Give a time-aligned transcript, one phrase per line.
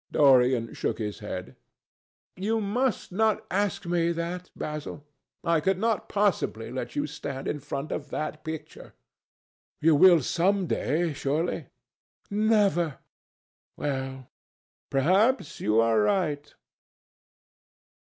[0.11, 1.55] Dorian shook his head.
[2.35, 5.05] "You must not ask me that, Basil.
[5.43, 8.95] I could not possibly let you stand in front of that picture."
[9.79, 11.67] "You will some day, surely?"
[12.31, 12.97] "Never."
[13.77, 14.27] "Well,
[14.89, 16.51] perhaps you are right.